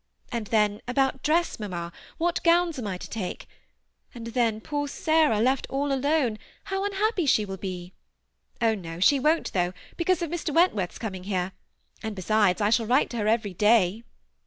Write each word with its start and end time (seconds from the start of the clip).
And 0.31 0.47
then 0.47 0.81
about 0.87 1.21
dress, 1.21 1.59
mamma, 1.59 1.93
what 2.17 2.41
gowns 2.43 2.79
am 2.79 2.87
I 2.87 2.97
to 2.97 3.07
take? 3.07 3.47
and 4.15 4.25
then 4.25 4.59
poor 4.59 4.87
Sarah, 4.87 5.39
left 5.39 5.67
all 5.69 5.93
alone, 5.93 6.39
how 6.63 6.83
unhappy 6.83 7.27
she 7.27 7.45
will 7.45 7.55
be! 7.57 7.93
Oh, 8.59 8.73
no! 8.73 8.99
she 8.99 9.19
won't 9.19 9.49
70 9.49 9.51
THE 9.51 9.59
BEMI 9.59 9.63
ATTAGHED 9.63 9.73
COUPLE. 9.73 9.87
though, 9.95 9.95
because 9.97 10.21
of 10.23 10.31
Mr. 10.31 10.53
Wentworth's 10.55 10.97
ooming 11.03 11.25
here; 11.25 11.51
and 12.01 12.15
besides, 12.15 12.61
I 12.61 12.71
shall 12.71 12.87
write 12.87 13.11
to 13.11 13.17
her 13.17 13.25
everj 13.25 13.55
daj." 13.57 14.01